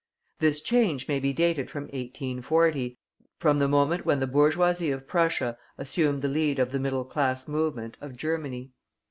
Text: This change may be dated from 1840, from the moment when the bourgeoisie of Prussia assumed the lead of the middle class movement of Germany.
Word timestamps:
This 0.39 0.61
change 0.61 1.07
may 1.07 1.19
be 1.19 1.31
dated 1.31 1.69
from 1.69 1.83
1840, 1.83 2.97
from 3.37 3.59
the 3.59 3.67
moment 3.67 4.03
when 4.03 4.19
the 4.19 4.25
bourgeoisie 4.25 4.89
of 4.89 5.07
Prussia 5.07 5.59
assumed 5.77 6.23
the 6.23 6.27
lead 6.27 6.57
of 6.57 6.71
the 6.71 6.79
middle 6.79 7.05
class 7.05 7.47
movement 7.47 7.99
of 8.01 8.17
Germany. 8.17 8.71